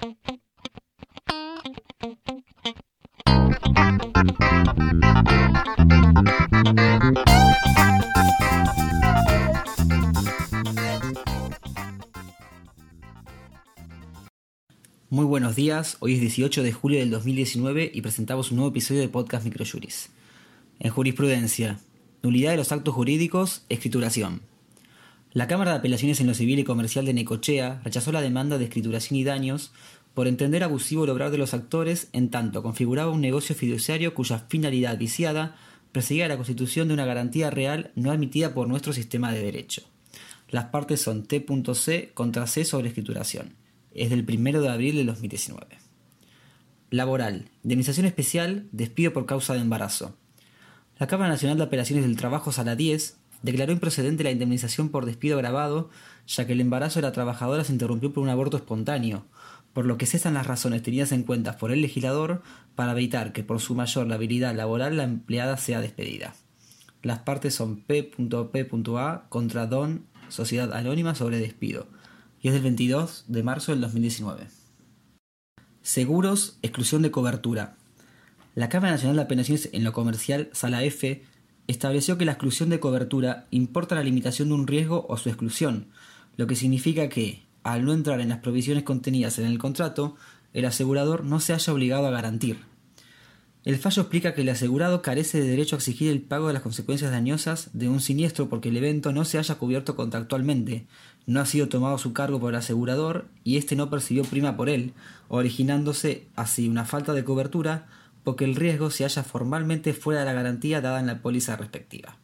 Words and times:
Muy 0.00 0.16
buenos 15.26 15.56
días, 15.56 15.98
hoy 16.00 16.14
es 16.14 16.20
18 16.20 16.62
de 16.62 16.72
julio 16.72 17.00
del 17.00 17.10
2019 17.10 17.90
y 17.92 18.00
presentamos 18.00 18.50
un 18.50 18.56
nuevo 18.56 18.70
episodio 18.70 19.00
de 19.00 19.08
Podcast 19.08 19.44
Microjuris. 19.44 20.08
En 20.78 20.90
jurisprudencia, 20.90 21.78
nulidad 22.22 22.52
de 22.52 22.56
los 22.56 22.72
actos 22.72 22.94
jurídicos, 22.94 23.66
escrituración. 23.68 24.49
La 25.32 25.46
Cámara 25.46 25.72
de 25.72 25.78
Apelaciones 25.78 26.20
en 26.20 26.26
lo 26.26 26.34
Civil 26.34 26.58
y 26.58 26.64
Comercial 26.64 27.04
de 27.04 27.14
Necochea 27.14 27.80
rechazó 27.84 28.12
la 28.12 28.20
demanda 28.20 28.58
de 28.58 28.64
escrituración 28.64 29.18
y 29.18 29.24
daños 29.24 29.72
por 30.14 30.26
entender 30.26 30.64
abusivo 30.64 31.04
el 31.04 31.10
obrar 31.10 31.30
de 31.30 31.38
los 31.38 31.54
actores 31.54 32.08
en 32.12 32.30
tanto 32.30 32.62
configuraba 32.62 33.12
un 33.12 33.20
negocio 33.20 33.54
fiduciario 33.54 34.12
cuya 34.14 34.46
finalidad 34.48 34.98
viciada 34.98 35.56
perseguía 35.92 36.28
la 36.28 36.36
constitución 36.36 36.88
de 36.88 36.94
una 36.94 37.06
garantía 37.06 37.50
real 37.50 37.92
no 37.94 38.10
admitida 38.10 38.54
por 38.54 38.68
nuestro 38.68 38.92
sistema 38.92 39.32
de 39.32 39.42
derecho. 39.42 39.82
Las 40.48 40.66
partes 40.66 41.00
son 41.00 41.24
T.C. 41.24 42.10
contra 42.12 42.46
C 42.46 42.64
sobre 42.64 42.88
escrituración 42.88 43.60
es 43.94 44.10
del 44.10 44.24
1 44.28 44.60
de 44.60 44.68
abril 44.68 44.96
de 44.96 45.04
2019. 45.04 45.66
Laboral. 46.90 47.50
Indemnización 47.62 48.06
especial, 48.06 48.68
despido 48.72 49.12
por 49.12 49.26
causa 49.26 49.54
de 49.54 49.60
embarazo. 49.60 50.16
La 50.98 51.06
Cámara 51.06 51.30
Nacional 51.30 51.58
de 51.58 51.64
Apelaciones 51.64 52.04
del 52.04 52.16
Trabajo, 52.16 52.52
Sala 52.52 52.76
10, 52.76 53.16
declaró 53.42 53.72
improcedente 53.72 54.24
la 54.24 54.30
indemnización 54.30 54.88
por 54.90 55.06
despido 55.06 55.36
agravado, 55.36 55.90
ya 56.26 56.46
que 56.46 56.52
el 56.52 56.60
embarazo 56.60 57.00
de 57.00 57.06
la 57.06 57.12
trabajadora 57.12 57.64
se 57.64 57.72
interrumpió 57.72 58.12
por 58.12 58.22
un 58.22 58.28
aborto 58.28 58.56
espontáneo, 58.56 59.24
por 59.72 59.86
lo 59.86 59.98
que 59.98 60.06
cesan 60.06 60.34
las 60.34 60.46
razones 60.46 60.82
tenidas 60.82 61.12
en 61.12 61.22
cuenta 61.22 61.56
por 61.56 61.70
el 61.70 61.80
legislador 61.80 62.42
para 62.74 62.92
evitar 62.92 63.32
que 63.32 63.44
por 63.44 63.60
su 63.60 63.74
mayor 63.74 64.12
habilidad 64.12 64.54
laboral 64.54 64.96
la 64.96 65.04
empleada 65.04 65.56
sea 65.56 65.80
despedida. 65.80 66.34
Las 67.02 67.20
partes 67.20 67.54
son 67.54 67.80
P.P.A. 67.80 69.28
contra 69.28 69.66
DON, 69.66 70.04
Sociedad 70.28 70.72
Anónima 70.74 71.14
sobre 71.14 71.38
despido 71.38 71.86
y 72.42 72.48
es 72.48 72.54
del 72.54 72.62
22 72.62 73.24
de 73.28 73.42
marzo 73.42 73.72
del 73.72 73.80
2019. 73.80 74.46
Seguros, 75.82 76.58
exclusión 76.62 77.02
de 77.02 77.10
cobertura. 77.10 77.76
La 78.54 78.68
Cámara 78.68 78.92
Nacional 78.92 79.16
de 79.16 79.22
Apelaciones 79.22 79.70
en 79.72 79.84
lo 79.84 79.92
Comercial, 79.92 80.50
Sala 80.52 80.82
F, 80.84 81.22
estableció 81.70 82.18
que 82.18 82.24
la 82.24 82.32
exclusión 82.32 82.68
de 82.68 82.80
cobertura 82.80 83.46
importa 83.50 83.94
la 83.94 84.02
limitación 84.02 84.48
de 84.48 84.54
un 84.54 84.66
riesgo 84.66 85.06
o 85.08 85.16
su 85.16 85.28
exclusión, 85.28 85.86
lo 86.36 86.46
que 86.46 86.56
significa 86.56 87.08
que, 87.08 87.42
al 87.62 87.84
no 87.84 87.92
entrar 87.92 88.20
en 88.20 88.28
las 88.28 88.38
provisiones 88.38 88.84
contenidas 88.84 89.38
en 89.38 89.46
el 89.46 89.58
contrato, 89.58 90.16
el 90.52 90.64
asegurador 90.64 91.24
no 91.24 91.40
se 91.40 91.52
haya 91.52 91.72
obligado 91.72 92.06
a 92.06 92.10
garantir. 92.10 92.58
El 93.62 93.76
fallo 93.76 94.02
explica 94.02 94.34
que 94.34 94.40
el 94.40 94.48
asegurado 94.48 95.02
carece 95.02 95.38
de 95.38 95.46
derecho 95.46 95.76
a 95.76 95.78
exigir 95.78 96.10
el 96.10 96.22
pago 96.22 96.46
de 96.46 96.54
las 96.54 96.62
consecuencias 96.62 97.10
dañosas 97.10 97.68
de 97.74 97.90
un 97.90 98.00
siniestro 98.00 98.48
porque 98.48 98.70
el 98.70 98.76
evento 98.78 99.12
no 99.12 99.26
se 99.26 99.38
haya 99.38 99.56
cubierto 99.56 99.96
contractualmente, 99.96 100.86
no 101.26 101.40
ha 101.40 101.46
sido 101.46 101.68
tomado 101.68 101.98
su 101.98 102.14
cargo 102.14 102.40
por 102.40 102.54
el 102.54 102.58
asegurador 102.58 103.28
y 103.44 103.58
éste 103.58 103.76
no 103.76 103.90
percibió 103.90 104.24
prima 104.24 104.56
por 104.56 104.70
él, 104.70 104.94
originándose 105.28 106.26
así 106.36 106.68
una 106.68 106.86
falta 106.86 107.12
de 107.12 107.22
cobertura 107.22 107.86
porque 108.24 108.44
el 108.44 108.56
riesgo 108.56 108.90
se 108.90 109.04
halla 109.04 109.22
formalmente 109.22 109.94
fuera 109.94 110.20
de 110.20 110.26
la 110.26 110.32
garantía 110.32 110.80
dada 110.80 111.00
en 111.00 111.06
la 111.06 111.22
póliza 111.22 111.56
respectiva. 111.56 112.16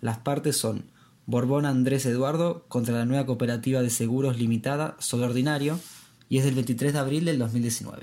Las 0.00 0.18
partes 0.18 0.56
son 0.56 0.84
Borbón 1.26 1.64
Andrés 1.64 2.04
Eduardo 2.06 2.66
contra 2.68 2.94
la 2.94 3.06
nueva 3.06 3.26
cooperativa 3.26 3.82
de 3.82 3.90
seguros 3.90 4.38
limitada 4.38 4.96
Solo 4.98 5.26
Ordinario 5.26 5.80
y 6.28 6.38
es 6.38 6.44
del 6.44 6.54
23 6.54 6.92
de 6.92 6.98
abril 6.98 7.24
del 7.24 7.38
2019. 7.38 8.02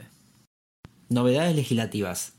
Novedades 1.10 1.56
legislativas. 1.56 2.34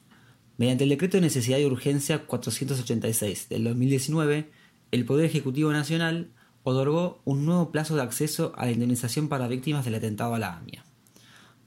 Mediante 0.56 0.84
el 0.84 0.90
Decreto 0.90 1.16
de 1.16 1.22
Necesidad 1.22 1.58
y 1.58 1.64
Urgencia 1.64 2.26
486 2.26 3.48
del 3.48 3.64
2019, 3.64 4.50
el 4.90 5.04
Poder 5.04 5.26
Ejecutivo 5.26 5.72
Nacional 5.72 6.30
otorgó 6.62 7.20
un 7.24 7.44
nuevo 7.44 7.70
plazo 7.70 7.96
de 7.96 8.02
acceso 8.02 8.52
a 8.56 8.66
la 8.66 8.72
indemnización 8.72 9.28
para 9.28 9.48
víctimas 9.48 9.84
del 9.84 9.96
atentado 9.96 10.34
a 10.34 10.38
la 10.38 10.56
AMIA. 10.56 10.81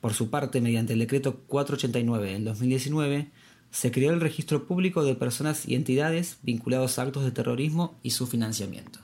Por 0.06 0.14
su 0.14 0.30
parte, 0.30 0.62
mediante 0.62 0.94
el 0.94 1.00
Decreto 1.00 1.38
489 1.48 2.34
del 2.34 2.46
2019, 2.46 3.32
se 3.72 3.92
creó 3.92 4.14
el 4.14 4.22
registro 4.22 4.68
público 4.68 5.04
de 5.04 5.16
personas 5.16 5.68
y 5.68 5.74
entidades 5.74 6.38
vinculados 6.44 7.00
a 7.00 7.02
actos 7.02 7.24
de 7.24 7.32
terrorismo 7.32 7.96
y 8.04 8.12
su 8.12 8.28
financiamiento. 8.28 9.00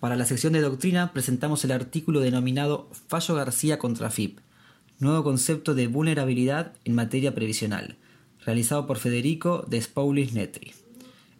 Para 0.00 0.16
la 0.16 0.24
sección 0.24 0.54
de 0.54 0.62
doctrina 0.62 1.12
presentamos 1.12 1.64
el 1.64 1.70
artículo 1.70 2.18
denominado 2.18 2.90
Fallo 3.06 3.36
García 3.36 3.78
contra 3.78 4.10
FIP, 4.10 4.40
nuevo 4.98 5.22
concepto 5.22 5.76
de 5.76 5.86
vulnerabilidad 5.86 6.72
en 6.84 6.96
materia 6.96 7.32
previsional, 7.32 7.98
realizado 8.44 8.88
por 8.88 8.98
Federico 8.98 9.64
de 9.68 9.80
Spaulis 9.80 10.32
Netri. 10.32 10.72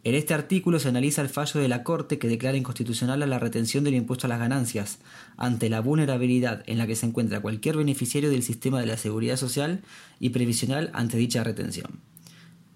En 0.05 0.15
este 0.15 0.33
artículo 0.33 0.79
se 0.79 0.89
analiza 0.89 1.21
el 1.21 1.29
fallo 1.29 1.61
de 1.61 1.69
la 1.69 1.83
Corte 1.83 2.19
que 2.19 2.27
declara 2.27 2.57
inconstitucional 2.57 3.23
a 3.23 3.27
la 3.27 3.39
retención 3.39 3.85
del 3.85 3.95
impuesto 3.95 4.27
a 4.27 4.29
las 4.29 4.39
ganancias, 4.39 4.99
ante 5.37 5.69
la 5.69 5.79
vulnerabilidad 5.79 6.61
en 6.67 6.77
la 6.77 6.85
que 6.87 6.97
se 6.97 7.05
encuentra 7.05 7.39
cualquier 7.39 7.77
beneficiario 7.77 8.29
del 8.29 8.43
sistema 8.43 8.81
de 8.81 8.85
la 8.85 8.97
seguridad 8.97 9.37
social 9.37 9.81
y 10.19 10.31
previsional 10.31 10.89
ante 10.93 11.17
dicha 11.17 11.45
retención. 11.45 12.01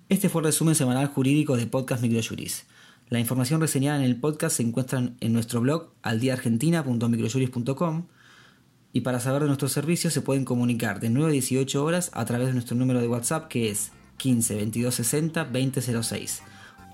Este 0.08 0.30
fue 0.30 0.40
el 0.40 0.46
resumen 0.46 0.76
semanal 0.76 1.08
jurídico 1.08 1.58
de 1.58 1.68
Podcast 1.68 2.02
Microjuris. 2.02 2.66
La 3.10 3.20
información 3.20 3.60
reseñada 3.60 3.98
en 3.98 4.06
el 4.06 4.18
podcast 4.18 4.56
se 4.56 4.64
encuentra 4.64 5.12
en 5.20 5.34
nuestro 5.34 5.60
blog 5.60 5.92
aldiaargentina.microjuris.com 6.04 8.08
y 8.94 9.02
para 9.02 9.20
saber 9.20 9.42
de 9.42 9.48
nuestros 9.48 9.74
servicios 9.74 10.14
se 10.14 10.22
pueden 10.22 10.46
comunicar 10.46 11.02
de 11.02 11.10
9 11.10 11.30
a 11.30 11.34
18 11.34 11.84
horas 11.84 12.10
a 12.14 12.24
través 12.24 12.48
de 12.48 12.54
nuestro 12.54 12.78
número 12.78 13.02
de 13.02 13.10
WhatsApp 13.10 13.50
que 13.50 13.70
es 13.70 13.92
15 14.16 14.56
22 14.56 14.96
60 14.96 15.44
20 15.44 16.04
06 16.04 16.42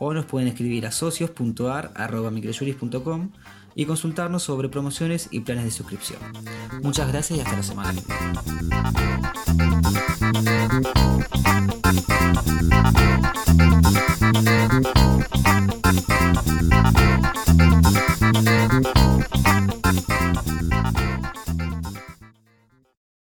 o 0.04 0.14
nos 0.14 0.26
pueden 0.26 0.50
escribir 0.50 0.86
a 0.86 0.92
socios.ar.microjuris.com 0.92 3.30
y 3.76 3.86
consultarnos 3.86 4.44
sobre 4.44 4.70
promociones 4.70 5.30
y 5.32 5.40
planes 5.40 5.66
de 5.66 5.72
suscripción. 5.72 6.20
Muchas 6.82 7.08
gracias 7.08 7.40
y 7.40 7.42
hasta 7.42 7.56
la 7.56 7.64
semana. 7.64 8.00